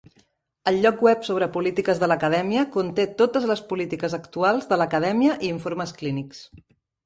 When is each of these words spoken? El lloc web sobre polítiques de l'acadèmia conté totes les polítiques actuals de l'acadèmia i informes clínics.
El 0.69 0.77
lloc 0.85 1.03
web 1.07 1.27
sobre 1.27 1.47
polítiques 1.57 2.01
de 2.05 2.09
l'acadèmia 2.11 2.65
conté 2.77 3.07
totes 3.21 3.47
les 3.53 3.63
polítiques 3.75 4.19
actuals 4.21 4.69
de 4.73 4.83
l'acadèmia 4.83 5.39
i 5.47 5.55
informes 5.59 5.97
clínics. 6.03 6.45